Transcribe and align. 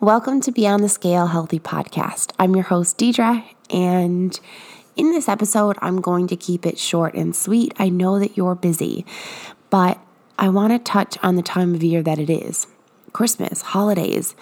Welcome 0.00 0.40
to 0.42 0.52
Beyond 0.52 0.84
the 0.84 0.88
Scale 0.88 1.26
Healthy 1.26 1.58
Podcast. 1.58 2.30
I'm 2.38 2.54
your 2.54 2.62
host, 2.62 2.98
Deidre, 2.98 3.42
and 3.68 4.38
in 4.94 5.10
this 5.10 5.28
episode, 5.28 5.76
I'm 5.80 6.00
going 6.00 6.28
to 6.28 6.36
keep 6.36 6.64
it 6.64 6.78
short 6.78 7.14
and 7.14 7.34
sweet. 7.34 7.74
I 7.80 7.88
know 7.88 8.20
that 8.20 8.36
you're 8.36 8.54
busy, 8.54 9.04
but 9.70 9.98
I 10.38 10.50
want 10.50 10.72
to 10.72 10.78
touch 10.78 11.18
on 11.20 11.34
the 11.34 11.42
time 11.42 11.74
of 11.74 11.82
year 11.82 12.00
that 12.04 12.20
it 12.20 12.30
is 12.30 12.68
Christmas, 13.12 13.60
holidays. 13.62 14.36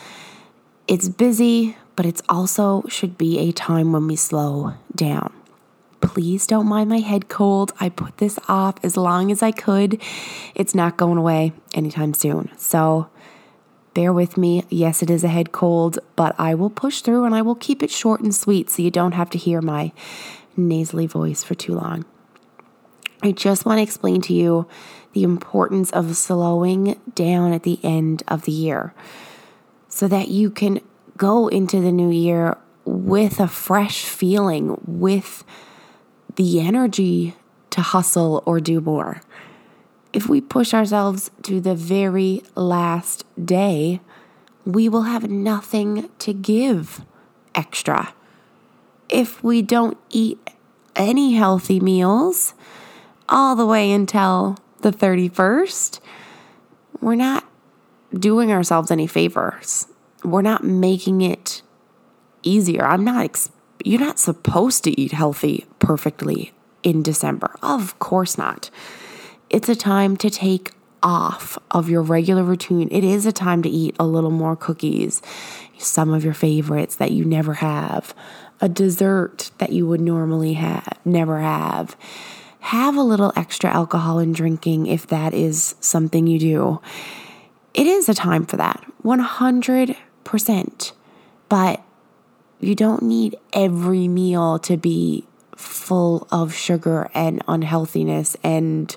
It's 0.89 1.09
busy, 1.09 1.79
but 1.97 2.05
it's 2.05 2.21
also 2.29 2.85
should 2.89 3.17
be 3.17 3.39
a 3.39 3.51
time 3.51 3.93
when 3.93 4.07
we 4.07 4.15
slow 4.17 4.75
down. 4.95 5.33
Please 6.03 6.47
don't 6.47 6.67
mind 6.67 6.91
my 6.91 6.99
head 6.99 7.31
cold. 7.31 7.73
I 7.81 7.89
put 7.89 8.19
this 8.19 8.39
off 8.47 8.75
as 8.85 8.99
long 8.99 9.33
as 9.33 9.43
I 9.43 9.53
could. 9.53 10.03
It's 10.55 10.75
not 10.75 10.99
going 10.99 11.17
away 11.17 11.55
anytime 11.73 12.13
soon. 12.13 12.51
So 12.59 13.09
bear 13.97 14.13
with 14.13 14.37
me. 14.37 14.63
Yes, 14.69 15.03
it 15.03 15.09
is 15.09 15.25
a 15.25 15.29
head 15.29 15.53
cold, 15.53 15.99
but 16.17 16.35
I 16.39 16.55
will 16.55 16.69
push 16.69 17.01
through 17.01 17.25
and 17.25 17.35
I 17.35 17.41
will 17.41 17.55
keep 17.55 17.83
it 17.83 17.91
short 17.91 18.21
and 18.21 18.35
sweet 18.35 18.69
so 18.69 18.83
you 18.83 18.91
don't 18.91 19.13
have 19.13 19.31
to 19.31 19.39
hear 19.39 19.63
my 19.63 19.91
nasally 20.55 21.07
voice 21.07 21.43
for 21.43 21.55
too 21.55 21.75
long. 21.75 22.05
I 23.23 23.33
just 23.33 23.65
want 23.65 23.79
to 23.79 23.83
explain 23.83 24.21
to 24.21 24.35
you 24.35 24.69
the 25.15 25.23
importance 25.23 25.91
of 25.93 26.15
slowing 26.15 27.01
down 27.15 27.55
at 27.55 27.63
the 27.63 27.81
end 27.83 28.23
of 28.29 28.43
the 28.43 28.53
year 28.53 28.93
so 29.89 30.07
that 30.09 30.29
you 30.29 30.51
can 30.51 30.83
go 31.17 31.49
into 31.49 31.81
the 31.81 31.91
new 31.91 32.11
year 32.11 32.59
with 32.85 33.41
a 33.41 33.49
fresh 33.49 34.05
feeling, 34.05 34.79
with 34.87 35.43
the 36.35 36.61
energy 36.61 37.35
to 37.71 37.81
hustle 37.81 38.43
or 38.45 38.61
do 38.61 38.83
more. 38.83 39.23
If 40.17 40.31
we 40.31 40.41
push 40.41 40.73
ourselves 40.73 41.31
to 41.43 41.61
the 41.61 41.75
very 41.75 42.43
last 42.55 43.27
day, 43.45 44.01
we 44.65 44.89
will 44.89 45.03
have 45.03 45.29
nothing 45.29 46.09
to 46.21 46.33
give 46.33 47.05
extra. 47.55 48.15
If 49.11 49.45
we 49.45 49.61
don't 49.61 49.99
eat 50.09 50.39
any 50.97 51.35
healthy 51.35 51.81
meals 51.81 52.55
all 53.29 53.57
the 53.57 53.67
way 53.67 53.93
until 53.93 54.57
the 54.81 54.91
31st, 54.91 56.01
we're 57.03 57.15
not 57.15 57.45
doing 58.19 58.51
ourselves 58.51 58.91
any 58.91 59.07
favors. 59.07 59.87
We're 60.25 60.41
not 60.41 60.65
making 60.65 61.21
it 61.21 61.61
easier. 62.43 62.87
I'm 62.87 63.05
not 63.05 63.23
ex- 63.23 63.51
you're 63.85 64.01
not 64.01 64.19
supposed 64.19 64.83
to 64.85 64.99
eat 64.99 65.13
healthy 65.13 65.67
perfectly 65.79 66.55
in 66.83 67.03
December. 67.03 67.55
Of 67.63 67.99
course 67.99 68.39
not. 68.39 68.71
It's 69.49 69.69
a 69.69 69.77
time 69.77 70.17
to 70.19 70.31
take 70.31 70.73
off 71.03 71.57
of 71.71 71.89
your 71.89 72.03
regular 72.03 72.43
routine. 72.43 72.89
It 72.91 73.05
is 73.05 73.27
a 73.27 73.33
time 73.33 73.63
to 73.63 73.69
eat 73.69 73.95
a 73.99 74.07
little 74.07 74.31
more 74.31 74.57
cookies, 74.57 75.23
some 75.79 76.13
of 76.13 76.25
your 76.25 76.35
favorites 76.35 76.97
that 76.97 77.13
you 77.13 77.25
never 77.25 77.55
have, 77.55 78.15
a 78.61 78.69
dessert 78.69 79.53
that 79.59 79.71
you 79.71 79.87
would 79.87 80.01
normally 80.01 80.55
have, 80.55 80.99
never 81.05 81.41
have. 81.41 81.97
Have 82.61 82.97
a 82.97 83.03
little 83.03 83.33
extra 83.37 83.71
alcohol 83.71 84.19
in 84.19 84.33
drinking 84.33 84.89
if 84.89 85.07
that 85.07 85.33
is 85.33 85.77
something 85.79 86.27
you 86.27 86.41
do. 86.41 86.81
It 87.73 87.87
is 87.87 88.09
a 88.09 88.15
time 88.15 88.47
for 88.47 88.57
that, 88.57 88.85
100%. 89.05 90.93
But 91.49 91.83
you 92.59 92.75
don't 92.75 93.03
need 93.03 93.37
every 93.53 94.09
meal 94.09 94.59
to 94.61 94.77
be 94.77 95.25
full 95.57 96.29
of 96.31 96.55
sugar 96.55 97.11
and 97.15 97.43
unhealthiness. 97.49 98.37
And 98.43 98.95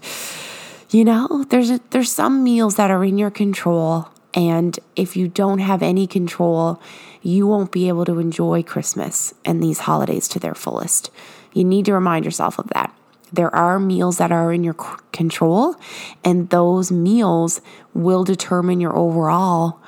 you 0.92 1.04
know 1.04 1.46
there's 1.50 1.72
a, 1.72 1.82
there's 1.90 2.12
some 2.12 2.44
meals 2.44 2.76
that 2.76 2.92
are 2.92 3.04
in 3.04 3.18
your 3.18 3.32
control. 3.32 4.10
And 4.34 4.78
if 4.96 5.18
you 5.18 5.28
don't 5.28 5.60
have 5.60 5.82
any 5.82 6.06
control 6.06 6.80
you 7.22 7.48
won't 7.48 7.72
be 7.72 7.88
able 7.88 8.06
to 8.06 8.20
enjoy 8.20 8.64
Christmas 8.64 9.34
and 9.44 9.62
these 9.62 9.80
holidays 9.80 10.28
to 10.30 10.40
their 10.40 10.56
fullest. 10.56 11.12
You 11.54 11.64
need 11.64 11.86
to 11.86 11.94
remind 11.94 12.26
yourself 12.26 12.60
of 12.60 12.68
that. 12.70 12.94
There 13.32 13.54
are 13.54 13.80
meals 13.80 14.18
that 14.18 14.32
are 14.32 14.52
in 14.52 14.64
your 14.64 14.76
control 15.12 15.76
and 16.24 16.50
those 16.50 16.92
meals 16.92 17.62
will 17.94 18.24
determine 18.24 18.80
your 18.80 18.96
overall 18.96 19.80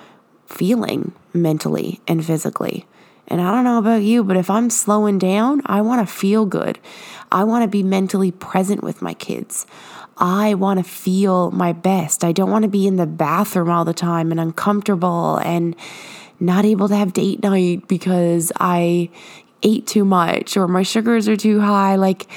feeling 0.45 1.13
mentally 1.33 2.01
and 2.07 2.23
physically 2.23 2.85
and 3.31 3.39
I 3.39 3.49
don't 3.49 3.63
know 3.63 3.77
about 3.77 4.03
you, 4.03 4.25
but 4.25 4.35
if 4.35 4.49
I'm 4.49 4.69
slowing 4.69 5.17
down, 5.17 5.61
I 5.65 5.79
want 5.79 6.05
to 6.05 6.13
feel 6.13 6.45
good. 6.45 6.77
I 7.31 7.45
want 7.45 7.63
to 7.63 7.69
be 7.69 7.81
mentally 7.81 8.29
present 8.29 8.83
with 8.83 9.01
my 9.01 9.13
kids. 9.13 9.65
I 10.17 10.55
want 10.55 10.79
to 10.79 10.83
feel 10.83 11.49
my 11.51 11.71
best. 11.71 12.25
I 12.25 12.33
don't 12.33 12.51
want 12.51 12.63
to 12.63 12.69
be 12.69 12.85
in 12.85 12.97
the 12.97 13.05
bathroom 13.05 13.69
all 13.69 13.85
the 13.85 13.93
time 13.93 14.31
and 14.31 14.39
uncomfortable 14.39 15.37
and 15.37 15.77
not 16.41 16.65
able 16.65 16.89
to 16.89 16.95
have 16.97 17.13
date 17.13 17.41
night 17.41 17.87
because 17.87 18.51
I 18.59 19.09
ate 19.63 19.87
too 19.87 20.03
much 20.03 20.57
or 20.57 20.67
my 20.67 20.83
sugars 20.83 21.29
are 21.29 21.37
too 21.37 21.61
high. 21.61 21.95
Like, 21.95 22.27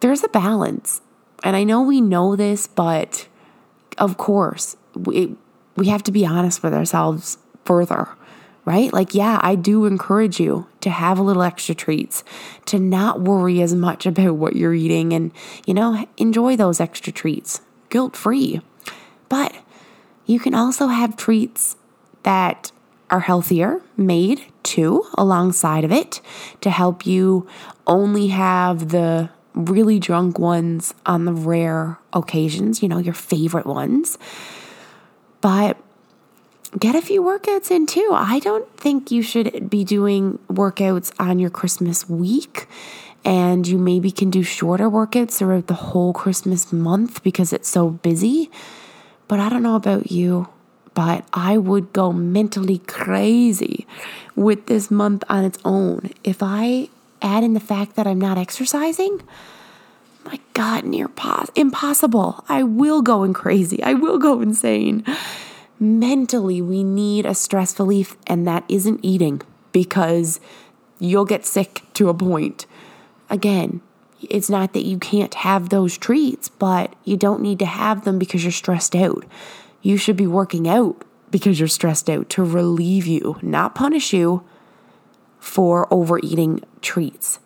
there's 0.00 0.24
a 0.24 0.28
balance. 0.28 1.02
And 1.44 1.54
I 1.56 1.64
know 1.64 1.82
we 1.82 2.00
know 2.00 2.36
this, 2.36 2.66
but 2.66 3.28
of 3.98 4.16
course, 4.16 4.78
we, 4.94 5.36
we 5.76 5.88
have 5.88 6.02
to 6.04 6.10
be 6.10 6.24
honest 6.24 6.62
with 6.62 6.72
ourselves 6.72 7.36
further 7.66 8.08
right? 8.66 8.92
Like, 8.92 9.14
yeah, 9.14 9.38
I 9.40 9.54
do 9.54 9.86
encourage 9.86 10.38
you 10.38 10.66
to 10.82 10.90
have 10.90 11.18
a 11.18 11.22
little 11.22 11.42
extra 11.42 11.74
treats, 11.74 12.22
to 12.66 12.78
not 12.78 13.20
worry 13.20 13.62
as 13.62 13.74
much 13.74 14.04
about 14.06 14.34
what 14.34 14.56
you're 14.56 14.74
eating 14.74 15.14
and, 15.14 15.32
you 15.64 15.72
know, 15.72 16.06
enjoy 16.18 16.56
those 16.56 16.80
extra 16.80 17.12
treats 17.12 17.62
guilt 17.88 18.14
free. 18.14 18.60
But 19.30 19.54
you 20.26 20.38
can 20.38 20.54
also 20.54 20.88
have 20.88 21.16
treats 21.16 21.76
that 22.24 22.72
are 23.08 23.20
healthier 23.20 23.80
made 23.96 24.44
too 24.64 25.06
alongside 25.14 25.84
of 25.84 25.92
it 25.92 26.20
to 26.60 26.70
help 26.70 27.06
you 27.06 27.46
only 27.86 28.26
have 28.28 28.88
the 28.88 29.30
really 29.54 30.00
drunk 30.00 30.38
ones 30.38 30.92
on 31.06 31.24
the 31.24 31.32
rare 31.32 31.98
occasions, 32.12 32.82
you 32.82 32.88
know, 32.88 32.98
your 32.98 33.14
favorite 33.14 33.66
ones. 33.66 34.18
But 35.40 35.78
get 36.78 36.94
a 36.94 37.02
few 37.02 37.22
workouts 37.22 37.70
in 37.70 37.86
too. 37.86 38.10
I 38.12 38.38
don't 38.38 38.68
think 38.76 39.10
you 39.10 39.22
should 39.22 39.70
be 39.70 39.84
doing 39.84 40.38
workouts 40.48 41.12
on 41.18 41.38
your 41.38 41.50
Christmas 41.50 42.08
week. 42.08 42.66
And 43.24 43.66
you 43.66 43.76
maybe 43.76 44.12
can 44.12 44.30
do 44.30 44.44
shorter 44.44 44.88
workouts 44.88 45.38
throughout 45.38 45.66
the 45.66 45.74
whole 45.74 46.12
Christmas 46.12 46.72
month 46.72 47.24
because 47.24 47.52
it's 47.52 47.68
so 47.68 47.90
busy. 47.90 48.50
But 49.26 49.40
I 49.40 49.48
don't 49.48 49.64
know 49.64 49.74
about 49.74 50.12
you, 50.12 50.48
but 50.94 51.24
I 51.32 51.58
would 51.58 51.92
go 51.92 52.12
mentally 52.12 52.78
crazy 52.78 53.84
with 54.36 54.66
this 54.66 54.92
month 54.92 55.24
on 55.28 55.44
its 55.44 55.58
own. 55.64 56.10
If 56.22 56.40
I 56.40 56.88
add 57.20 57.42
in 57.42 57.54
the 57.54 57.60
fact 57.60 57.96
that 57.96 58.06
I'm 58.06 58.20
not 58.20 58.38
exercising, 58.38 59.22
my 60.24 60.38
God, 60.54 60.84
near 60.84 61.08
pos- 61.08 61.50
impossible. 61.56 62.44
I 62.48 62.62
will 62.62 63.02
go 63.02 63.24
in 63.24 63.32
crazy. 63.32 63.82
I 63.82 63.94
will 63.94 64.18
go 64.18 64.40
insane 64.40 65.04
mentally 65.78 66.62
we 66.62 66.82
need 66.84 67.26
a 67.26 67.34
stress 67.34 67.78
relief, 67.78 68.16
and 68.26 68.46
that 68.46 68.64
isn't 68.68 69.04
eating 69.04 69.42
because 69.72 70.40
you'll 70.98 71.24
get 71.24 71.44
sick 71.44 71.82
to 71.94 72.08
a 72.08 72.14
point. 72.14 72.66
Again, 73.28 73.80
it's 74.22 74.48
not 74.48 74.72
that 74.72 74.84
you 74.84 74.98
can't 74.98 75.34
have 75.34 75.68
those 75.68 75.98
treats, 75.98 76.48
but 76.48 76.94
you 77.04 77.16
don't 77.16 77.42
need 77.42 77.58
to 77.58 77.66
have 77.66 78.04
them 78.04 78.18
because 78.18 78.42
you're 78.42 78.52
stressed 78.52 78.96
out. 78.96 79.24
You 79.82 79.96
should 79.96 80.16
be 80.16 80.26
working 80.26 80.68
out 80.68 81.04
because 81.30 81.58
you're 81.58 81.68
stressed 81.68 82.08
out 82.08 82.30
to 82.30 82.44
relieve 82.44 83.06
you, 83.06 83.38
not 83.42 83.74
punish 83.74 84.12
you 84.12 84.42
for 85.38 85.92
overeating 85.92 86.62
treats. 86.80 87.38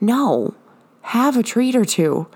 No, 0.00 0.54
have 1.02 1.36
a 1.36 1.42
treat 1.42 1.76
or 1.76 1.84
two, 1.84 2.26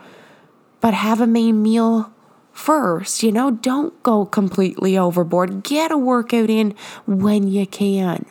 but 0.80 0.94
have 0.94 1.20
a 1.20 1.26
main 1.26 1.62
meal 1.62 2.13
first. 2.54 3.22
You 3.22 3.32
know, 3.32 3.50
don't 3.50 4.02
go 4.02 4.24
completely 4.24 4.96
overboard. 4.96 5.62
Get 5.62 5.90
a 5.90 5.98
workout 5.98 6.48
in 6.48 6.74
when 7.06 7.48
you 7.48 7.66
can. 7.66 8.24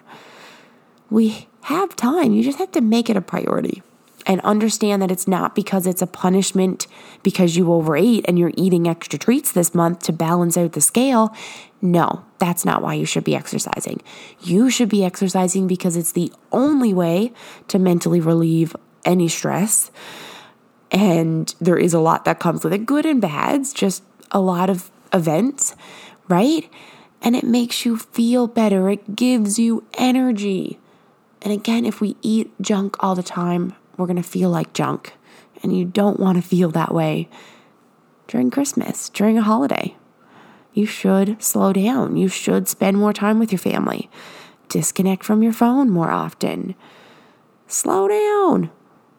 We 1.09 1.47
have 1.64 1.96
time. 1.96 2.34
You 2.34 2.43
just 2.43 2.58
have 2.58 2.72
to 2.72 2.81
make 2.81 3.09
it 3.09 3.17
a 3.17 3.22
priority 3.22 3.84
and 4.25 4.41
understand 4.41 5.02
that 5.02 5.11
it's 5.11 5.28
not 5.28 5.53
because 5.53 5.85
it's 5.85 6.02
a 6.02 6.08
punishment 6.08 6.87
because 7.23 7.55
you 7.58 7.72
overate 7.72 8.25
and 8.28 8.40
you're 8.40 8.53
eating 8.55 8.87
extra 8.87 9.20
treats 9.20 9.52
this 9.52 9.75
month 9.75 9.99
to 9.99 10.14
balance 10.14 10.58
out 10.58 10.72
the 10.72 10.81
scale. 10.81 11.35
No, 11.81 12.23
that's 12.40 12.64
not 12.64 12.81
why 12.81 12.93
you 12.93 13.05
should 13.05 13.25
be 13.25 13.35
exercising. 13.35 14.02
You 14.41 14.70
should 14.70 14.90
be 14.90 15.03
exercising 15.03 15.67
because 15.67 15.97
it's 15.97 16.14
the 16.14 16.31
only 16.52 16.93
way 16.93 17.34
to 17.67 17.78
mentally 17.78 18.22
relieve 18.22 18.75
any 19.03 19.28
stress. 19.28 19.91
And 20.91 21.53
there 21.59 21.78
is 21.78 21.93
a 21.93 21.99
lot 21.99 22.23
that 22.25 22.40
comes 22.40 22.64
with 22.64 22.72
it, 22.72 22.85
good 22.85 23.05
and 23.05 23.20
bads, 23.20 23.73
just 23.73 24.03
a 24.34 24.41
lot 24.41 24.70
of 24.70 24.91
events, 25.14 25.76
right? 26.28 26.70
And 27.22 27.35
it 27.35 27.46
makes 27.46 27.85
you 27.85 27.97
feel 27.97 28.47
better. 28.47 28.90
It 28.90 29.16
gives 29.16 29.58
you 29.58 29.85
energy. 29.94 30.80
And 31.41 31.53
again, 31.53 31.85
if 31.85 32.02
we 32.02 32.18
eat 32.22 32.52
junk 32.59 32.96
all 33.00 33.16
the 33.16 33.24
time, 33.24 33.76
we're 33.96 34.08
going 34.08 34.18
to 34.18 34.24
feel 34.24 34.50
like 34.50 34.74
junk. 34.74 35.14
And 35.62 35.78
you 35.78 35.85
don't 35.85 36.20
want 36.20 36.41
to 36.41 36.47
feel 36.47 36.70
that 36.72 36.94
way 36.94 37.30
during 38.28 38.52
Christmas, 38.52 39.08
during 39.09 39.38
a 39.38 39.41
holiday. 39.44 39.96
You 40.74 40.85
should 40.85 41.41
slow 41.41 41.72
down. 41.72 42.18
You 42.18 42.28
should 42.28 42.68
spend 42.68 42.97
more 42.97 43.14
time 43.14 43.40
with 43.40 43.52
your 43.52 43.59
family. 43.59 44.09
disconnect 44.74 45.24
from 45.24 45.44
your 45.44 45.53
phone 45.53 45.90
more 45.90 46.09
often. 46.09 46.74
Slow 47.68 48.08
down. 48.08 48.72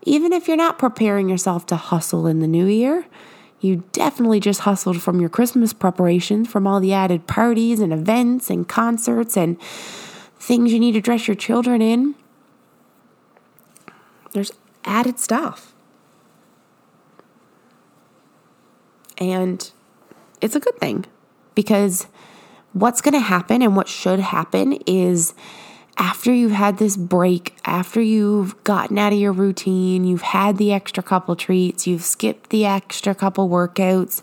Even 0.03 0.33
if 0.33 0.49
you're 0.49 0.57
not 0.57 0.79
preparing 0.81 1.29
yourself 1.29 1.65
to 1.67 1.77
hustle 1.77 2.27
in 2.27 2.41
the 2.41 2.49
new 2.49 2.67
year, 2.67 3.07
you 3.65 3.83
definitely 3.93 4.41
just 4.41 4.61
hustled 4.61 5.01
from 5.01 5.21
your 5.21 5.31
Christmas 5.31 5.73
preparations, 5.73 6.49
from 6.49 6.67
all 6.67 6.81
the 6.81 6.93
added 6.93 7.27
parties 7.27 7.81
and 7.81 7.93
events 7.93 8.51
and 8.51 8.69
concerts 8.69 9.39
and 9.39 9.61
things 10.39 10.71
you 10.71 10.79
need 10.79 10.93
to 10.93 11.01
dress 11.01 11.27
your 11.27 11.35
children 11.35 11.81
in. 11.81 12.15
There's 14.33 14.53
added 14.85 15.19
stuff. 15.19 15.75
And 19.17 19.71
it's 20.43 20.55
a 20.55 20.61
good 20.61 20.77
thing 20.79 21.07
because 21.55 22.07
what's 22.75 23.01
going 23.01 23.15
to 23.15 23.21
happen 23.21 23.63
and 23.63 23.75
what 23.75 23.89
should 23.89 24.21
happen 24.21 24.75
is 24.87 25.33
after 25.97 26.33
you've 26.33 26.53
had 26.53 26.79
this 26.79 26.97
break, 26.97 27.57
after 27.65 28.01
you've 28.01 28.63
gotten 28.65 28.99
out 28.99 29.13
of 29.13 29.19
your 29.19 29.33
routine, 29.33 30.05
you've 30.05 30.23
had 30.23 30.57
the 30.57 30.73
extra 30.73 31.03
couple 31.03 31.37
treats, 31.37 31.87
you've 31.87 32.03
skipped 32.03 32.51
the 32.51 32.67
extra 32.67 33.15
couple 33.15 33.49
workouts, 33.49 34.23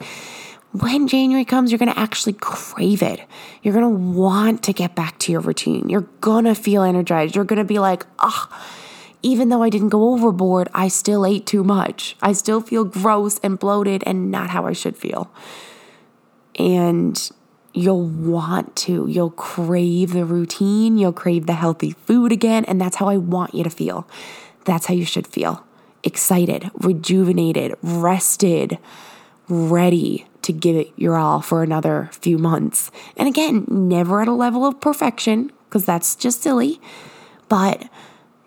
when 0.72 1.08
January 1.08 1.44
comes, 1.44 1.72
you're 1.72 1.80
going 1.80 1.92
to 1.92 2.00
actually 2.00 2.34
crave 2.34 3.02
it. 3.02 3.20
You're 3.62 3.74
going 3.74 3.94
to 3.94 4.18
want 4.18 4.64
to 4.64 4.74
get 4.74 4.96
back 4.96 5.20
to 5.20 5.32
your 5.32 5.42
routine. 5.42 5.90
You're 5.90 6.08
going 6.22 6.46
to 6.46 6.56
feel 6.56 6.82
energized. 6.82 7.36
You're 7.36 7.46
going 7.46 7.60
to 7.60 7.66
be 7.66 7.80
like, 7.80 8.06
ah, 8.20 8.48
oh, 8.50 8.78
even 9.22 9.50
though 9.50 9.62
I 9.62 9.70
didn't 9.70 9.90
go 9.90 10.14
overboard, 10.14 10.70
I 10.74 10.88
still 10.88 11.26
ate 11.26 11.46
too 11.46 11.64
much. 11.64 12.16
I 12.22 12.32
still 12.32 12.62
feel 12.62 12.86
gross 12.86 13.38
and 13.40 13.60
bloated 13.60 14.04
and 14.06 14.32
not 14.32 14.50
how 14.50 14.66
I 14.66 14.72
should 14.72 14.96
feel. 14.96 15.30
And 16.58 17.30
you'll 17.74 18.06
want 18.06 18.76
to. 18.76 19.08
You'll 19.08 19.32
crave 19.32 20.14
the 20.14 20.26
routine. 20.26 20.98
You'll 20.98 21.14
crave 21.14 21.46
the 21.46 21.54
healthy 21.54 21.92
food 21.92 22.32
again. 22.32 22.66
And 22.66 22.80
that's 22.80 22.98
how 22.98 23.08
I 23.08 23.18
want 23.18 23.54
you 23.54 23.64
to 23.64 23.70
feel. 23.70 24.08
That's 24.66 24.88
how 24.88 24.94
you 24.94 25.06
should 25.06 25.28
feel 25.28 25.66
excited, 26.04 26.70
rejuvenated, 26.76 27.76
rested, 27.82 28.78
ready 29.48 30.26
to 30.42 30.52
give 30.52 30.76
it 30.76 30.92
your 30.96 31.18
all 31.18 31.42
for 31.42 31.62
another 31.62 32.10
few 32.14 32.38
months. 32.38 32.90
And 33.16 33.28
again, 33.28 33.66
never 33.68 34.22
at 34.22 34.28
a 34.28 34.34
level 34.34 34.66
of 34.66 34.82
perfection, 34.82 35.52
because 35.66 35.86
that's 35.86 36.16
just 36.16 36.42
silly. 36.42 36.82
But 37.50 37.88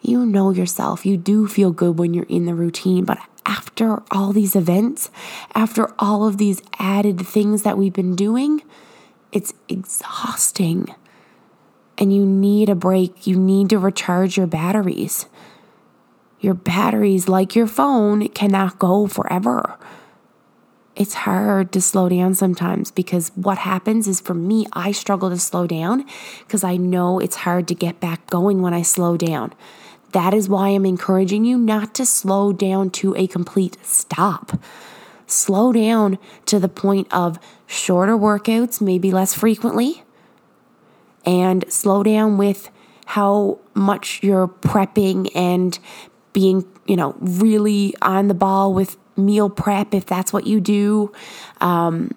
you 0.02 0.26
know 0.26 0.50
yourself. 0.50 1.06
You 1.06 1.16
do 1.16 1.46
feel 1.46 1.70
good 1.70 1.98
when 1.98 2.12
you're 2.12 2.26
in 2.28 2.46
the 2.46 2.54
routine. 2.54 3.04
But 3.04 3.18
after 3.46 4.02
all 4.10 4.32
these 4.32 4.56
events, 4.56 5.10
after 5.54 5.92
all 5.98 6.26
of 6.26 6.38
these 6.38 6.60
added 6.78 7.20
things 7.20 7.62
that 7.62 7.78
we've 7.78 7.92
been 7.92 8.16
doing, 8.16 8.62
it's 9.34 9.52
exhausting. 9.68 10.94
And 11.98 12.14
you 12.14 12.24
need 12.24 12.68
a 12.68 12.74
break. 12.74 13.26
You 13.26 13.36
need 13.36 13.68
to 13.70 13.78
recharge 13.78 14.36
your 14.36 14.46
batteries. 14.46 15.26
Your 16.40 16.54
batteries, 16.54 17.28
like 17.28 17.54
your 17.54 17.66
phone, 17.66 18.28
cannot 18.28 18.78
go 18.78 19.06
forever. 19.06 19.76
It's 20.96 21.14
hard 21.14 21.72
to 21.72 21.80
slow 21.80 22.08
down 22.08 22.34
sometimes 22.34 22.92
because 22.92 23.32
what 23.34 23.58
happens 23.58 24.06
is 24.06 24.20
for 24.20 24.34
me, 24.34 24.66
I 24.72 24.92
struggle 24.92 25.30
to 25.30 25.38
slow 25.38 25.66
down 25.66 26.04
because 26.40 26.62
I 26.62 26.76
know 26.76 27.18
it's 27.18 27.36
hard 27.36 27.66
to 27.68 27.74
get 27.74 27.98
back 27.98 28.26
going 28.28 28.62
when 28.62 28.72
I 28.72 28.82
slow 28.82 29.16
down. 29.16 29.52
That 30.12 30.32
is 30.32 30.48
why 30.48 30.68
I'm 30.68 30.86
encouraging 30.86 31.44
you 31.44 31.58
not 31.58 31.94
to 31.96 32.06
slow 32.06 32.52
down 32.52 32.90
to 32.90 33.16
a 33.16 33.26
complete 33.26 33.76
stop. 33.82 34.56
Slow 35.26 35.72
down 35.72 36.18
to 36.46 36.58
the 36.58 36.68
point 36.68 37.08
of 37.12 37.38
shorter 37.66 38.16
workouts, 38.16 38.80
maybe 38.80 39.10
less 39.10 39.34
frequently, 39.34 40.02
and 41.24 41.64
slow 41.72 42.02
down 42.02 42.36
with 42.36 42.70
how 43.06 43.58
much 43.74 44.20
you're 44.22 44.48
prepping 44.48 45.30
and 45.34 45.78
being, 46.32 46.64
you 46.86 46.96
know, 46.96 47.14
really 47.20 47.94
on 48.02 48.28
the 48.28 48.34
ball 48.34 48.74
with 48.74 48.96
meal 49.16 49.48
prep 49.48 49.94
if 49.94 50.06
that's 50.06 50.32
what 50.32 50.46
you 50.46 50.60
do. 50.60 51.12
Um, 51.60 52.10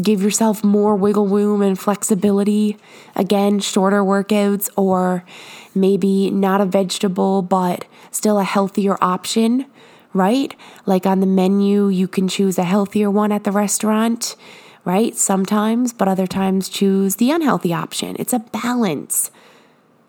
give 0.00 0.22
yourself 0.22 0.64
more 0.64 0.96
wiggle 0.96 1.28
room 1.28 1.62
and 1.62 1.78
flexibility. 1.78 2.76
Again, 3.14 3.60
shorter 3.60 4.02
workouts 4.02 4.68
or 4.76 5.24
maybe 5.74 6.30
not 6.30 6.60
a 6.60 6.64
vegetable, 6.64 7.42
but 7.42 7.84
still 8.10 8.38
a 8.38 8.44
healthier 8.44 8.96
option, 9.00 9.66
right? 10.14 10.54
Like 10.86 11.04
on 11.04 11.20
the 11.20 11.26
menu, 11.26 11.88
you 11.88 12.08
can 12.08 12.28
choose 12.28 12.56
a 12.56 12.64
healthier 12.64 13.10
one 13.10 13.32
at 13.32 13.44
the 13.44 13.52
restaurant, 13.52 14.36
right? 14.84 15.14
Sometimes, 15.16 15.92
but 15.92 16.08
other 16.08 16.26
times 16.26 16.68
choose 16.68 17.16
the 17.16 17.30
unhealthy 17.30 17.74
option. 17.74 18.16
It's 18.18 18.32
a 18.32 18.38
balance, 18.38 19.30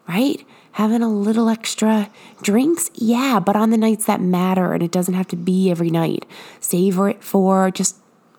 right? 0.07 0.45
Having 0.73 1.01
a 1.01 1.09
little 1.09 1.49
extra 1.49 2.09
drinks, 2.41 2.91
yeah, 2.93 3.39
but 3.39 3.55
on 3.55 3.71
the 3.71 3.77
nights 3.77 4.05
that 4.05 4.21
matter, 4.21 4.73
and 4.73 4.83
it 4.83 4.91
doesn't 4.91 5.13
have 5.13 5.27
to 5.29 5.35
be 5.35 5.71
every 5.71 5.89
night. 5.89 6.25
Savor 6.59 7.09
it 7.09 7.23
for 7.23 7.71
just 7.71 7.97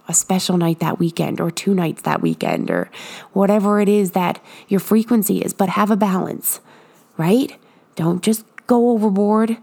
a 0.09 0.15
special 0.15 0.57
night 0.57 0.79
that 0.79 0.99
weekend 0.99 1.41
or 1.41 1.51
two 1.51 1.75
nights 1.75 2.03
that 2.03 2.23
weekend 2.23 2.71
or 2.71 2.91
whatever 3.33 3.81
it 3.81 3.89
is 3.89 4.13
that 4.13 4.41
your 4.69 4.79
frequency 4.79 5.41
is, 5.41 5.53
but 5.53 5.71
have 5.71 5.91
a 5.91 5.97
balance, 5.97 6.61
right? 7.17 7.59
Don't 7.97 8.23
just 8.23 8.45
go 8.67 8.91
overboard. 8.91 9.57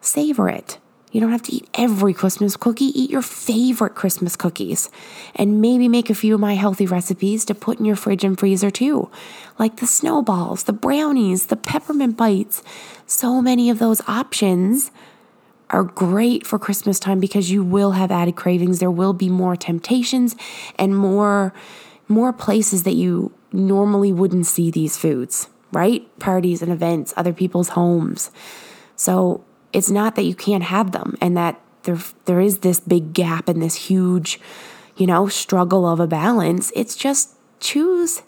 Savor 0.00 0.48
it. 0.48 0.78
You 1.16 1.20
don't 1.22 1.30
have 1.30 1.44
to 1.44 1.52
eat 1.54 1.66
every 1.72 2.12
Christmas 2.12 2.58
cookie. 2.58 2.92
Eat 2.94 3.08
your 3.08 3.22
favorite 3.22 3.94
Christmas 3.94 4.36
cookies. 4.36 4.90
And 5.34 5.62
maybe 5.62 5.88
make 5.88 6.10
a 6.10 6.14
few 6.14 6.34
of 6.34 6.40
my 6.40 6.56
healthy 6.56 6.84
recipes 6.84 7.46
to 7.46 7.54
put 7.54 7.78
in 7.78 7.86
your 7.86 7.96
fridge 7.96 8.22
and 8.22 8.38
freezer 8.38 8.70
too, 8.70 9.10
like 9.58 9.76
the 9.76 9.86
snowballs, 9.86 10.64
the 10.64 10.74
brownies, 10.74 11.46
the 11.46 11.56
peppermint 11.56 12.18
bites. 12.18 12.62
So 13.06 13.40
many 13.40 13.70
of 13.70 13.78
those 13.78 14.02
options 14.06 14.90
are 15.70 15.84
great 15.84 16.46
for 16.46 16.58
Christmas 16.58 17.00
time 17.00 17.18
because 17.18 17.50
you 17.50 17.64
will 17.64 17.92
have 17.92 18.10
added 18.10 18.36
cravings. 18.36 18.78
There 18.78 18.90
will 18.90 19.14
be 19.14 19.30
more 19.30 19.56
temptations 19.56 20.36
and 20.78 20.94
more 20.94 21.54
more 22.08 22.34
places 22.34 22.82
that 22.82 22.94
you 22.94 23.32
normally 23.52 24.12
wouldn't 24.12 24.44
see 24.44 24.70
these 24.70 24.98
foods, 24.98 25.48
right? 25.72 26.06
Parties 26.18 26.60
and 26.60 26.70
events, 26.70 27.14
other 27.16 27.32
people's 27.32 27.70
homes. 27.70 28.30
So, 28.96 29.46
it's 29.76 29.90
not 29.90 30.14
that 30.16 30.22
you 30.22 30.34
can't 30.34 30.64
have 30.64 30.92
them 30.92 31.16
and 31.20 31.36
that 31.36 31.60
there 31.84 31.98
there 32.24 32.40
is 32.40 32.58
this 32.58 32.80
big 32.80 33.12
gap 33.12 33.48
and 33.48 33.62
this 33.62 33.88
huge, 33.88 34.40
you 34.96 35.06
know, 35.06 35.28
struggle 35.28 35.86
of 35.86 36.00
a 36.00 36.06
balance. 36.06 36.72
It's 36.74 36.96
just 36.96 37.36
choose, 37.60 38.22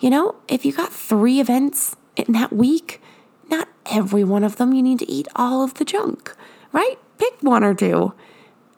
you 0.00 0.10
know, 0.10 0.34
if 0.48 0.64
you 0.64 0.72
got 0.72 0.92
3 0.92 1.40
events 1.40 1.96
in 2.16 2.32
that 2.32 2.52
week, 2.52 3.00
not 3.48 3.68
every 3.86 4.24
one 4.24 4.44
of 4.44 4.56
them 4.56 4.72
you 4.72 4.82
need 4.82 4.98
to 4.98 5.10
eat 5.10 5.28
all 5.36 5.62
of 5.62 5.74
the 5.74 5.84
junk 5.84 6.34
right? 6.76 6.98
Pick 7.18 7.42
one 7.42 7.64
or 7.64 7.74
two. 7.74 8.12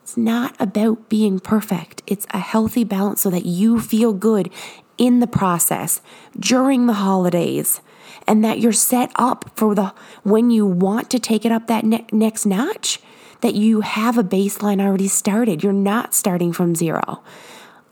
It's 0.02 0.16
not 0.16 0.54
about 0.60 1.08
being 1.08 1.40
perfect. 1.40 2.02
It's 2.06 2.26
a 2.30 2.38
healthy 2.38 2.84
balance 2.84 3.20
so 3.20 3.30
that 3.30 3.44
you 3.44 3.80
feel 3.80 4.12
good 4.12 4.50
in 4.96 5.18
the 5.18 5.26
process 5.26 6.00
during 6.38 6.86
the 6.86 6.94
holidays 6.94 7.80
and 8.28 8.44
that 8.44 8.60
you're 8.60 8.72
set 8.72 9.10
up 9.16 9.50
for 9.56 9.74
the 9.74 9.92
when 10.22 10.50
you 10.50 10.66
want 10.66 11.10
to 11.10 11.18
take 11.18 11.44
it 11.44 11.50
up 11.50 11.66
that 11.66 11.84
ne- 11.84 12.06
next 12.12 12.46
notch 12.46 13.00
that 13.40 13.54
you 13.54 13.80
have 13.80 14.18
a 14.18 14.22
baseline 14.22 14.84
already 14.84 15.08
started. 15.08 15.62
You're 15.62 15.72
not 15.72 16.14
starting 16.14 16.52
from 16.52 16.74
zero. 16.74 17.22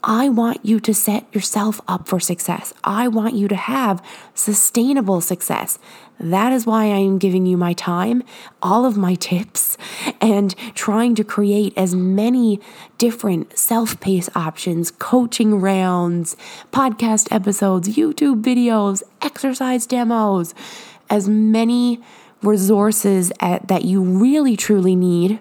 I 0.08 0.28
want 0.28 0.64
you 0.64 0.78
to 0.78 0.94
set 0.94 1.26
yourself 1.34 1.80
up 1.88 2.06
for 2.06 2.20
success. 2.20 2.72
I 2.84 3.08
want 3.08 3.34
you 3.34 3.48
to 3.48 3.56
have 3.56 4.00
sustainable 4.34 5.20
success. 5.20 5.80
That 6.20 6.52
is 6.52 6.64
why 6.64 6.84
I 6.84 6.98
am 6.98 7.18
giving 7.18 7.44
you 7.44 7.56
my 7.56 7.72
time, 7.72 8.22
all 8.62 8.84
of 8.84 8.96
my 8.96 9.16
tips, 9.16 9.76
and 10.20 10.54
trying 10.76 11.16
to 11.16 11.24
create 11.24 11.74
as 11.76 11.96
many 11.96 12.60
different 12.98 13.58
self 13.58 13.98
paced 13.98 14.34
options, 14.36 14.92
coaching 14.92 15.60
rounds, 15.60 16.36
podcast 16.70 17.26
episodes, 17.32 17.88
YouTube 17.96 18.42
videos, 18.42 19.02
exercise 19.22 19.86
demos, 19.88 20.54
as 21.10 21.28
many 21.28 22.00
resources 22.42 23.32
at, 23.40 23.66
that 23.66 23.84
you 23.84 24.00
really 24.02 24.56
truly 24.56 24.94
need 24.94 25.40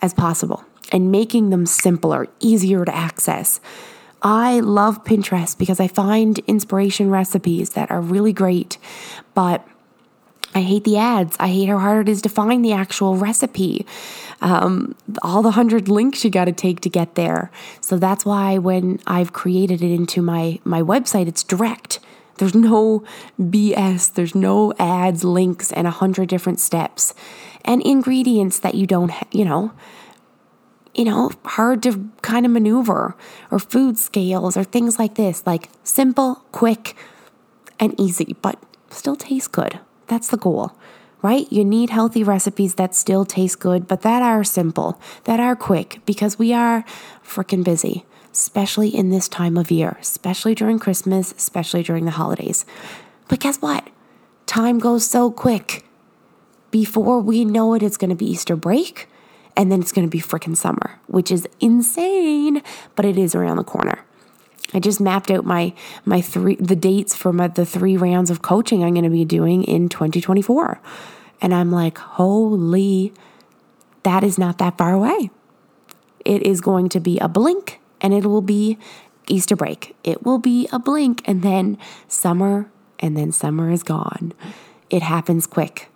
as 0.00 0.14
possible 0.14 0.64
and 0.92 1.10
making 1.12 1.50
them 1.50 1.66
simpler, 1.66 2.26
easier 2.40 2.84
to 2.84 2.94
access. 2.94 3.60
I 4.22 4.60
love 4.60 5.04
Pinterest 5.04 5.56
because 5.56 5.78
I 5.78 5.88
find 5.88 6.38
inspiration 6.40 7.10
recipes 7.10 7.70
that 7.70 7.90
are 7.90 8.00
really 8.00 8.32
great, 8.32 8.78
but 9.34 9.66
I 10.54 10.62
hate 10.62 10.84
the 10.84 10.96
ads. 10.96 11.36
I 11.38 11.48
hate 11.48 11.68
how 11.68 11.78
hard 11.78 12.08
it 12.08 12.10
is 12.10 12.22
to 12.22 12.28
find 12.28 12.64
the 12.64 12.72
actual 12.72 13.16
recipe. 13.16 13.86
Um, 14.40 14.94
all 15.22 15.42
the 15.42 15.52
hundred 15.52 15.88
links 15.88 16.24
you 16.24 16.30
got 16.30 16.46
to 16.46 16.52
take 16.52 16.80
to 16.80 16.88
get 16.88 17.14
there. 17.14 17.50
So 17.80 17.96
that's 17.96 18.24
why 18.24 18.58
when 18.58 18.98
I've 19.06 19.32
created 19.32 19.82
it 19.82 19.92
into 19.92 20.22
my 20.22 20.58
my 20.64 20.82
website, 20.82 21.28
it's 21.28 21.44
direct. 21.44 22.00
There's 22.38 22.54
no 22.54 23.04
BS. 23.38 24.14
There's 24.14 24.34
no 24.34 24.72
ads, 24.78 25.22
links, 25.22 25.72
and 25.72 25.86
a 25.86 25.90
hundred 25.90 26.28
different 26.28 26.60
steps 26.60 27.14
and 27.64 27.82
ingredients 27.82 28.60
that 28.60 28.74
you 28.74 28.86
don't, 28.86 29.12
you 29.30 29.44
know, 29.44 29.72
you 30.98 31.04
know, 31.04 31.30
hard 31.44 31.80
to 31.84 32.10
kind 32.22 32.44
of 32.44 32.50
maneuver, 32.50 33.16
or 33.52 33.58
food 33.60 33.96
scales, 33.96 34.56
or 34.56 34.64
things 34.64 34.98
like 34.98 35.14
this. 35.14 35.46
Like 35.46 35.70
simple, 35.84 36.42
quick, 36.50 36.96
and 37.78 37.98
easy, 37.98 38.34
but 38.42 38.60
still 38.90 39.14
taste 39.14 39.52
good. 39.52 39.78
That's 40.08 40.26
the 40.26 40.36
goal, 40.36 40.72
right? 41.22 41.46
You 41.52 41.64
need 41.64 41.90
healthy 41.90 42.24
recipes 42.24 42.74
that 42.74 42.96
still 42.96 43.24
taste 43.24 43.60
good, 43.60 43.86
but 43.86 44.02
that 44.02 44.22
are 44.22 44.42
simple, 44.42 45.00
that 45.24 45.38
are 45.38 45.54
quick, 45.54 46.00
because 46.04 46.36
we 46.36 46.52
are 46.52 46.84
freaking 47.24 47.62
busy, 47.62 48.04
especially 48.32 48.88
in 48.88 49.10
this 49.10 49.28
time 49.28 49.56
of 49.56 49.70
year, 49.70 49.98
especially 50.00 50.56
during 50.56 50.80
Christmas, 50.80 51.30
especially 51.30 51.84
during 51.84 52.06
the 52.06 52.10
holidays. 52.10 52.64
But 53.28 53.38
guess 53.38 53.58
what? 53.58 53.88
Time 54.46 54.80
goes 54.80 55.06
so 55.06 55.30
quick. 55.30 55.84
Before 56.72 57.20
we 57.20 57.44
know 57.44 57.74
it, 57.74 57.84
it's 57.84 57.96
going 57.96 58.10
to 58.10 58.16
be 58.16 58.30
Easter 58.30 58.56
break 58.56 59.07
and 59.58 59.72
then 59.72 59.80
it's 59.80 59.90
going 59.90 60.06
to 60.06 60.10
be 60.10 60.20
freaking 60.20 60.56
summer, 60.56 61.00
which 61.08 61.32
is 61.32 61.46
insane, 61.58 62.62
but 62.94 63.04
it 63.04 63.18
is 63.18 63.34
around 63.34 63.56
the 63.56 63.64
corner. 63.64 64.04
I 64.72 64.78
just 64.78 65.00
mapped 65.00 65.30
out 65.30 65.44
my 65.44 65.74
my 66.04 66.20
three 66.20 66.54
the 66.56 66.76
dates 66.76 67.14
for 67.14 67.32
my 67.32 67.48
the 67.48 67.66
three 67.66 67.96
rounds 67.96 68.30
of 68.30 68.40
coaching 68.40 68.84
I'm 68.84 68.92
going 68.94 69.04
to 69.04 69.10
be 69.10 69.24
doing 69.24 69.64
in 69.64 69.88
2024. 69.88 70.80
And 71.40 71.54
I'm 71.54 71.72
like, 71.72 71.98
"Holy 71.98 73.12
that 74.04 74.22
is 74.22 74.38
not 74.38 74.58
that 74.58 74.78
far 74.78 74.92
away." 74.92 75.30
It 76.24 76.42
is 76.42 76.60
going 76.60 76.88
to 76.90 77.00
be 77.00 77.18
a 77.18 77.28
blink 77.28 77.80
and 78.00 78.14
it 78.14 78.26
will 78.26 78.42
be 78.42 78.78
Easter 79.26 79.56
break. 79.56 79.96
It 80.04 80.24
will 80.24 80.38
be 80.38 80.68
a 80.70 80.78
blink 80.78 81.22
and 81.24 81.42
then 81.42 81.78
summer 82.06 82.70
and 83.00 83.16
then 83.16 83.32
summer 83.32 83.70
is 83.70 83.82
gone. 83.82 84.34
It 84.90 85.02
happens 85.02 85.46
quick. 85.46 85.88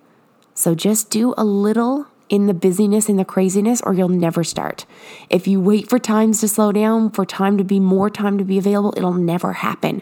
So 0.55 0.75
just 0.75 1.09
do 1.09 1.33
a 1.37 1.45
little 1.45 2.07
in 2.29 2.47
the 2.47 2.53
busyness 2.53 3.09
and 3.09 3.19
the 3.19 3.25
craziness, 3.25 3.81
or 3.81 3.93
you'll 3.93 4.09
never 4.09 4.43
start. 4.43 4.85
If 5.29 5.47
you 5.47 5.59
wait 5.59 5.89
for 5.89 5.99
times 5.99 6.39
to 6.39 6.47
slow 6.47 6.71
down, 6.71 7.11
for 7.11 7.25
time 7.25 7.57
to 7.57 7.63
be 7.63 7.79
more 7.79 8.09
time 8.09 8.37
to 8.37 8.43
be 8.43 8.57
available, 8.57 8.93
it'll 8.95 9.13
never 9.13 9.53
happen. 9.53 10.01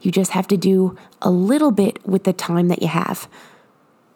You 0.00 0.10
just 0.10 0.32
have 0.32 0.48
to 0.48 0.56
do 0.56 0.96
a 1.22 1.30
little 1.30 1.70
bit 1.70 2.04
with 2.06 2.24
the 2.24 2.32
time 2.32 2.68
that 2.68 2.82
you 2.82 2.88
have. 2.88 3.28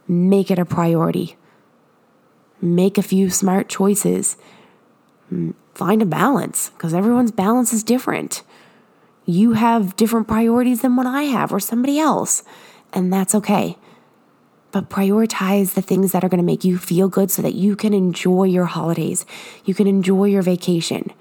Make 0.09 0.51
it 0.51 0.59
a 0.59 0.65
priority. 0.65 1.37
Make 2.61 2.99
a 2.99 3.03
few 3.03 3.31
smart 3.31 3.69
choices. 3.69 4.37
Mm, 5.33 5.55
find 5.75 6.03
a 6.03 6.07
balance 6.07 6.71
because 6.71 6.93
everyone's 6.93 7.33
balance 7.33 7.73
is 7.73 7.83
different. 7.83 8.43
You 9.27 9.53
have 9.53 9.97
different 9.97 10.29
priorities 10.29 10.83
than 10.83 10.97
what 10.97 11.07
I 11.07 11.23
have 11.23 11.53
or 11.53 11.61
somebody 11.61 11.99
else, 11.99 12.43
and 12.93 13.13
that's 13.13 13.35
okay 13.35 13.79
but 14.75 14.91
prioritize 14.91 15.75
the 15.75 15.81
things 15.81 16.11
that 16.11 16.25
are 16.25 16.29
going 16.29 16.39
to 16.39 16.45
make 16.45 16.65
you 16.65 16.77
feel 16.77 17.09
good 17.09 17.31
so 17.31 17.41
that 17.41 17.55
you 17.55 17.77
can 17.77 17.95
enjoy 17.95 18.43
your 18.43 18.65
holidays. 18.65 19.25
You 19.65 19.73
can 19.73 19.87
enjoy 19.87 20.25
your 20.25 20.43
vacation. 20.43 21.13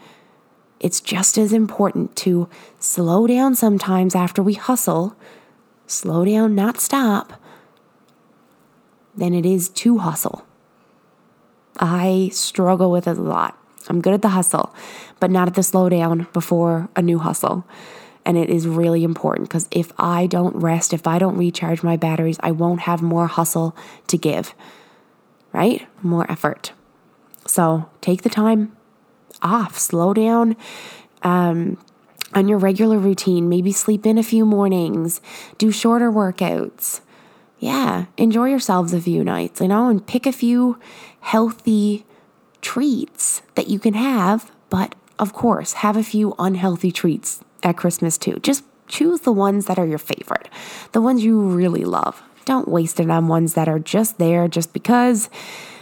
It's 0.79 0.99
just 0.99 1.37
as 1.37 1.53
important 1.53 2.15
to 2.15 2.49
slow 2.79 3.27
down 3.27 3.53
sometimes 3.53 4.15
after 4.15 4.41
we 4.41 4.55
hustle, 4.55 5.15
slow 5.85 6.25
down, 6.25 6.55
not 6.55 6.79
stop, 6.79 7.39
than 9.15 9.35
it 9.35 9.45
is 9.45 9.69
to 9.69 9.99
hustle. 9.99 10.43
I 11.77 12.31
struggle 12.33 12.89
with 12.89 13.07
it 13.07 13.19
a 13.19 13.21
lot. 13.21 13.55
I'm 13.87 14.01
good 14.01 14.15
at 14.15 14.23
the 14.23 14.29
hustle, 14.29 14.73
but 15.19 15.29
not 15.29 15.47
at 15.47 15.53
the 15.53 15.61
slow 15.61 15.89
down 15.89 16.25
before 16.33 16.89
a 16.95 17.03
new 17.03 17.19
hustle. 17.19 17.67
And 18.25 18.37
it 18.37 18.49
is 18.49 18.67
really 18.67 19.03
important 19.03 19.49
because 19.49 19.67
if 19.71 19.91
I 19.97 20.27
don't 20.27 20.55
rest, 20.55 20.93
if 20.93 21.05
I 21.07 21.19
don't 21.19 21.37
recharge 21.37 21.83
my 21.83 21.97
batteries, 21.97 22.37
I 22.41 22.51
won't 22.51 22.81
have 22.81 23.01
more 23.01 23.27
hustle 23.27 23.75
to 24.07 24.17
give, 24.17 24.53
right? 25.51 25.85
More 26.01 26.29
effort. 26.31 26.71
So 27.45 27.89
take 28.01 28.21
the 28.21 28.29
time 28.29 28.75
off, 29.41 29.77
slow 29.77 30.13
down. 30.13 30.55
Um, 31.21 31.77
on 32.33 32.47
your 32.47 32.57
regular 32.57 32.97
routine, 32.97 33.47
maybe 33.47 33.71
sleep 33.71 34.05
in 34.05 34.17
a 34.17 34.23
few 34.23 34.45
mornings, 34.45 35.21
do 35.57 35.71
shorter 35.71 36.11
workouts. 36.11 37.01
Yeah, 37.59 38.05
enjoy 38.17 38.49
yourselves 38.49 38.93
a 38.93 38.99
few 38.99 39.23
nights, 39.23 39.61
you 39.61 39.67
know, 39.67 39.89
and 39.89 40.05
pick 40.05 40.25
a 40.25 40.31
few 40.31 40.79
healthy 41.21 42.05
treats 42.61 43.41
that 43.55 43.67
you 43.67 43.79
can 43.79 43.93
have, 43.93 44.51
but 44.69 44.95
of 45.19 45.31
course, 45.31 45.73
have 45.73 45.95
a 45.95 46.03
few 46.03 46.33
unhealthy 46.39 46.91
treats 46.91 47.43
at 47.63 47.77
Christmas 47.77 48.17
too. 48.17 48.39
Just 48.43 48.63
choose 48.87 49.21
the 49.21 49.31
ones 49.31 49.65
that 49.65 49.79
are 49.79 49.87
your 49.87 49.97
favorite, 49.97 50.49
the 50.91 51.01
ones 51.01 51.23
you 51.23 51.39
really 51.39 51.85
love. 51.85 52.21
Don't 52.45 52.67
waste 52.67 52.99
it 52.99 53.09
on 53.09 53.27
ones 53.27 53.53
that 53.53 53.69
are 53.69 53.79
just 53.79 54.17
there 54.17 54.47
just 54.47 54.73
because 54.73 55.29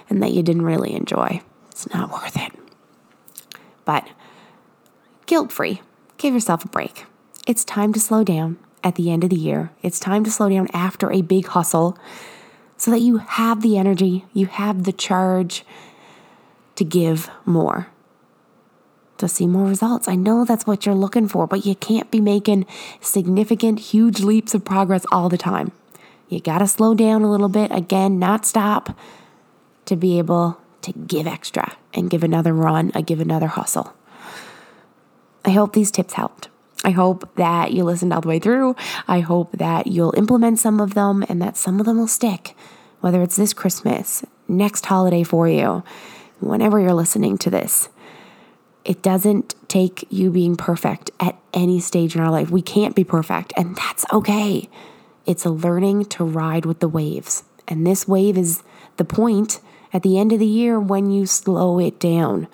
and 0.09 0.21
that 0.21 0.33
you 0.33 0.43
didn't 0.43 0.63
really 0.63 0.93
enjoy. 0.93 1.41
It's 1.71 1.91
not 1.93 2.11
worth 2.11 2.38
it. 2.38 2.51
But 3.85 4.07
guilt 5.25 5.51
free, 5.51 5.81
give 6.17 6.33
yourself 6.33 6.63
a 6.63 6.69
break. 6.69 7.05
It's 7.47 7.65
time 7.65 7.93
to 7.93 8.00
slow 8.00 8.23
down 8.23 8.59
at 8.83 8.95
the 8.95 9.11
end 9.11 9.23
of 9.23 9.29
the 9.29 9.35
year. 9.35 9.71
It's 9.81 10.00
time 10.00 10.23
to 10.23 10.31
slow 10.31 10.50
down 10.50 10.67
after 10.73 11.11
a 11.11 11.21
big 11.21 11.47
hustle 11.47 11.97
so 12.77 12.91
that 12.91 13.01
you 13.01 13.17
have 13.17 13.61
the 13.61 13.77
energy, 13.77 14.25
you 14.33 14.45
have 14.47 14.83
the 14.83 14.91
charge 14.91 15.65
to 16.75 16.83
give 16.83 17.29
more 17.45 17.88
to 19.21 19.27
see 19.27 19.47
more 19.47 19.67
results. 19.67 20.07
I 20.07 20.15
know 20.15 20.45
that's 20.45 20.67
what 20.67 20.85
you're 20.85 20.95
looking 20.95 21.27
for, 21.27 21.47
but 21.47 21.65
you 21.65 21.75
can't 21.75 22.11
be 22.11 22.19
making 22.19 22.65
significant, 22.99 23.79
huge 23.79 24.19
leaps 24.19 24.53
of 24.53 24.65
progress 24.65 25.05
all 25.11 25.29
the 25.29 25.37
time. 25.37 25.71
You 26.29 26.39
got 26.39 26.59
to 26.59 26.67
slow 26.67 26.93
down 26.93 27.23
a 27.23 27.31
little 27.31 27.49
bit, 27.49 27.71
again, 27.71 28.19
not 28.19 28.45
stop 28.45 28.97
to 29.85 29.95
be 29.95 30.17
able 30.17 30.57
to 30.81 30.93
give 30.93 31.27
extra 31.27 31.75
and 31.93 32.09
give 32.09 32.23
another 32.23 32.53
run, 32.53 32.91
or 32.95 33.01
give 33.01 33.19
another 33.19 33.47
hustle. 33.47 33.93
I 35.43 35.51
hope 35.51 35.73
these 35.73 35.91
tips 35.91 36.13
helped. 36.13 36.49
I 36.83 36.91
hope 36.91 37.35
that 37.35 37.73
you 37.73 37.83
listened 37.83 38.13
all 38.13 38.21
the 38.21 38.27
way 38.27 38.39
through. 38.39 38.75
I 39.07 39.19
hope 39.19 39.51
that 39.53 39.87
you'll 39.87 40.15
implement 40.17 40.59
some 40.59 40.79
of 40.79 40.93
them 40.93 41.23
and 41.29 41.41
that 41.41 41.57
some 41.57 41.79
of 41.79 41.85
them 41.85 41.97
will 41.97 42.07
stick, 42.07 42.55
whether 43.01 43.21
it's 43.21 43.35
this 43.35 43.53
Christmas, 43.53 44.23
next 44.47 44.85
holiday 44.85 45.23
for 45.23 45.47
you, 45.47 45.83
whenever 46.39 46.79
you're 46.79 46.93
listening 46.93 47.37
to 47.39 47.49
this. 47.49 47.89
It 48.83 49.01
doesn't 49.01 49.55
take 49.67 50.05
you 50.09 50.31
being 50.31 50.55
perfect 50.55 51.11
at 51.19 51.38
any 51.53 51.79
stage 51.79 52.15
in 52.15 52.21
our 52.21 52.31
life. 52.31 52.50
We 52.50 52.61
can't 52.61 52.95
be 52.95 53.03
perfect, 53.03 53.53
and 53.55 53.75
that's 53.75 54.05
okay. 54.11 54.69
It's 55.25 55.45
a 55.45 55.51
learning 55.51 56.05
to 56.05 56.23
ride 56.23 56.65
with 56.65 56.79
the 56.79 56.88
waves. 56.88 57.43
And 57.67 57.85
this 57.85 58.07
wave 58.07 58.38
is 58.38 58.63
the 58.97 59.05
point 59.05 59.59
at 59.93 60.03
the 60.03 60.17
end 60.17 60.33
of 60.33 60.39
the 60.39 60.47
year 60.47 60.79
when 60.79 61.11
you 61.11 61.25
slow 61.25 61.79
it 61.79 62.00
down. 62.00 62.47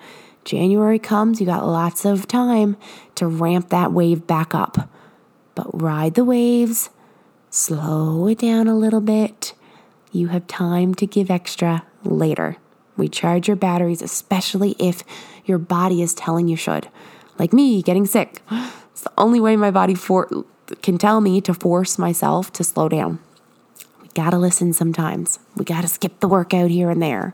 January 0.44 0.98
comes, 0.98 1.40
you 1.40 1.46
got 1.46 1.66
lots 1.66 2.04
of 2.04 2.28
time 2.28 2.76
to 3.14 3.26
ramp 3.26 3.70
that 3.70 3.92
wave 3.92 4.26
back 4.26 4.54
up. 4.54 4.90
But 5.54 5.68
ride 5.72 6.14
the 6.14 6.24
waves, 6.24 6.90
slow 7.50 8.26
it 8.28 8.38
down 8.38 8.68
a 8.68 8.76
little 8.76 9.00
bit. 9.00 9.54
You 10.12 10.28
have 10.28 10.46
time 10.46 10.94
to 10.96 11.06
give 11.06 11.30
extra 11.30 11.84
later. 12.04 12.56
Recharge 12.98 13.48
your 13.48 13.56
batteries, 13.56 14.02
especially 14.02 14.76
if 14.78 15.02
your 15.44 15.58
body 15.58 16.02
is 16.02 16.12
telling 16.12 16.48
you 16.48 16.56
should. 16.56 16.88
Like 17.38 17.52
me, 17.52 17.82
getting 17.82 18.06
sick. 18.06 18.42
It's 18.90 19.04
the 19.04 19.12
only 19.16 19.38
way 19.38 19.54
my 19.54 19.70
body 19.70 19.94
for, 19.94 20.28
can 20.82 20.98
tell 20.98 21.20
me 21.20 21.40
to 21.42 21.54
force 21.54 22.00
myself 22.00 22.52
to 22.54 22.64
slow 22.64 22.88
down. 22.88 23.20
We 24.02 24.08
gotta 24.12 24.36
listen 24.36 24.72
sometimes. 24.72 25.38
We 25.54 25.64
gotta 25.64 25.86
skip 25.86 26.18
the 26.18 26.26
workout 26.26 26.72
here 26.72 26.90
and 26.90 27.00
there. 27.00 27.32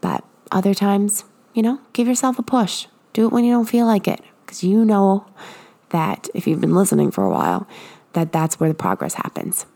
But 0.00 0.24
other 0.50 0.72
times, 0.72 1.24
you 1.52 1.62
know, 1.62 1.80
give 1.92 2.08
yourself 2.08 2.38
a 2.38 2.42
push. 2.42 2.86
Do 3.12 3.26
it 3.26 3.32
when 3.32 3.44
you 3.44 3.52
don't 3.52 3.68
feel 3.68 3.84
like 3.84 4.08
it. 4.08 4.22
Because 4.46 4.64
you 4.64 4.86
know 4.86 5.26
that 5.90 6.30
if 6.32 6.46
you've 6.46 6.62
been 6.62 6.74
listening 6.74 7.10
for 7.10 7.24
a 7.24 7.30
while, 7.30 7.68
that 8.14 8.32
that's 8.32 8.58
where 8.58 8.70
the 8.70 8.74
progress 8.74 9.12
happens. 9.12 9.66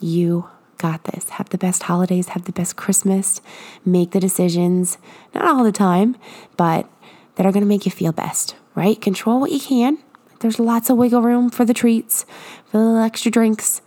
You 0.00 0.48
got 0.80 1.04
this. 1.04 1.28
Have 1.30 1.50
the 1.50 1.58
best 1.58 1.84
holidays, 1.84 2.30
have 2.30 2.46
the 2.46 2.52
best 2.52 2.74
Christmas, 2.74 3.40
make 3.84 4.10
the 4.10 4.20
decisions, 4.20 4.98
not 5.34 5.44
all 5.44 5.62
the 5.62 5.70
time, 5.70 6.16
but 6.56 6.88
that 7.36 7.46
are 7.46 7.52
going 7.52 7.62
to 7.62 7.68
make 7.68 7.84
you 7.84 7.92
feel 7.92 8.12
best, 8.12 8.56
right? 8.74 9.00
Control 9.00 9.38
what 9.40 9.52
you 9.52 9.60
can. 9.60 9.98
There's 10.40 10.58
lots 10.58 10.88
of 10.88 10.96
wiggle 10.96 11.22
room 11.22 11.50
for 11.50 11.64
the 11.64 11.74
treats, 11.74 12.24
for 12.66 12.78
the 12.78 13.00
extra 13.00 13.30
drinks, 13.30 13.82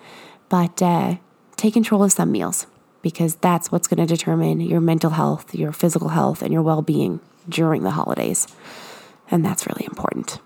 but 0.50 0.82
uh, 0.82 1.16
take 1.58 1.74
control 1.74 2.04
of 2.04 2.12
some 2.12 2.32
meals 2.32 2.68
because 3.02 3.36
that's 3.36 3.72
what's 3.72 3.88
going 3.88 4.06
to 4.06 4.16
determine 4.16 4.62
your 4.62 4.80
mental 4.80 5.10
health, 5.10 5.54
your 5.56 5.72
physical 5.72 6.10
health, 6.10 6.42
and 6.44 6.54
your 6.54 6.62
well 6.62 6.84
being 6.84 7.20
during 7.50 7.84
the 7.84 7.92
holidays. 7.92 8.48
And 9.32 9.44
that's 9.44 9.66
really 9.66 9.86
important. 9.86 10.40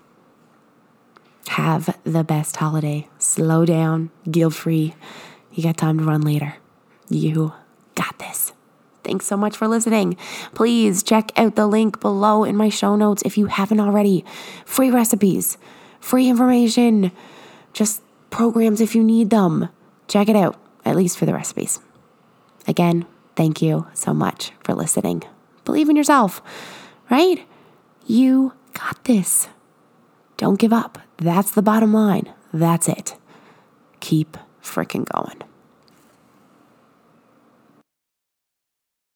Have 1.48 1.98
the 2.04 2.24
best 2.24 2.56
holiday. 2.56 3.06
Slow 3.18 3.64
down, 3.66 4.10
guilt 4.30 4.54
free 4.54 4.94
you 5.58 5.64
got 5.64 5.76
time 5.76 5.98
to 5.98 6.04
run 6.04 6.20
later. 6.20 6.54
You 7.10 7.52
got 7.96 8.16
this. 8.20 8.52
Thanks 9.02 9.26
so 9.26 9.36
much 9.36 9.56
for 9.56 9.66
listening. 9.66 10.16
Please 10.54 11.02
check 11.02 11.32
out 11.36 11.56
the 11.56 11.66
link 11.66 11.98
below 11.98 12.44
in 12.44 12.56
my 12.56 12.68
show 12.68 12.94
notes 12.94 13.22
if 13.24 13.36
you 13.36 13.46
haven't 13.46 13.80
already. 13.80 14.24
Free 14.64 14.88
recipes, 14.88 15.58
free 15.98 16.28
information, 16.28 17.10
just 17.72 18.02
programs 18.30 18.80
if 18.80 18.94
you 18.94 19.02
need 19.02 19.30
them. 19.30 19.68
Check 20.06 20.28
it 20.28 20.36
out, 20.36 20.60
at 20.84 20.94
least 20.94 21.18
for 21.18 21.26
the 21.26 21.34
recipes. 21.34 21.80
Again, 22.68 23.04
thank 23.34 23.60
you 23.60 23.88
so 23.94 24.14
much 24.14 24.52
for 24.62 24.74
listening. 24.74 25.24
Believe 25.64 25.88
in 25.88 25.96
yourself, 25.96 26.40
right? 27.10 27.44
You 28.06 28.52
got 28.74 29.02
this. 29.04 29.48
Don't 30.36 30.60
give 30.60 30.72
up. 30.72 31.00
That's 31.16 31.50
the 31.50 31.62
bottom 31.62 31.92
line. 31.92 32.32
That's 32.52 32.88
it. 32.88 33.16
Keep 33.98 34.36
freaking 34.62 35.04
going. 35.12 35.47